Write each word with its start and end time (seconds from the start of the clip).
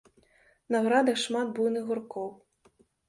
На 0.75 0.79
градах 0.87 1.19
шмат 1.25 1.47
буйных 1.59 1.83
гуркоў. 1.91 2.27